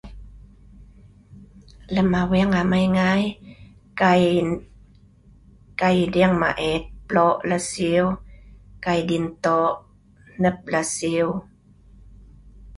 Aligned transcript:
Lem 1.93 2.09
Aweng 2.21 2.53
amai 2.61 2.85
ngai, 2.95 3.23
kai 5.79 5.95
edeng 6.05 6.35
maet 6.41 6.83
,ploq 7.07 7.35
laksiu, 7.49 8.05
kai 8.83 8.99
din 9.09 9.25
toq 9.43 9.73
hnep 10.39 10.57
laksiu 10.73 11.27